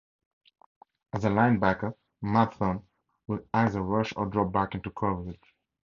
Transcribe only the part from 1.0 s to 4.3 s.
As a linebacker, Matheson would either rush or